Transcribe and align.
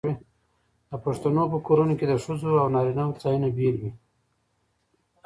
د 0.89 0.91
پښتنو 1.05 1.43
په 1.51 1.57
کورونو 1.65 1.93
کې 1.99 2.05
د 2.07 2.13
ښځو 2.23 2.51
او 2.61 2.67
نارینه 2.75 3.03
وو 3.05 3.19
ځایونه 3.23 3.47
بیل 3.57 3.75
وي. 3.81 3.91